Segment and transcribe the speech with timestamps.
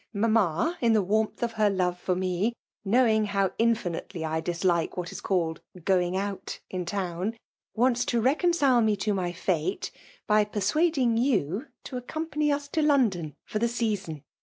[0.13, 2.53] Mamma, in the warmth of her love for me,
[2.83, 7.37] knowing how infinitely I dislike whaft is called' going out^ in town,
[7.75, 9.91] wants to recon cile me to .my fate
[10.25, 14.23] by persuading you to aocoitf pany us to London for the season.